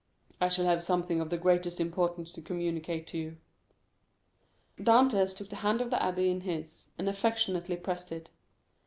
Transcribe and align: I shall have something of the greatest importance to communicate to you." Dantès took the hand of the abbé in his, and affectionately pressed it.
I 0.41 0.49
shall 0.49 0.65
have 0.65 0.81
something 0.81 1.21
of 1.21 1.29
the 1.29 1.37
greatest 1.37 1.79
importance 1.79 2.31
to 2.31 2.41
communicate 2.41 3.05
to 3.09 3.19
you." 3.19 3.37
Dantès 4.79 5.35
took 5.37 5.49
the 5.49 5.57
hand 5.57 5.79
of 5.79 5.91
the 5.91 5.97
abbé 5.97 6.27
in 6.27 6.41
his, 6.41 6.89
and 6.97 7.07
affectionately 7.07 7.75
pressed 7.77 8.11
it. 8.11 8.31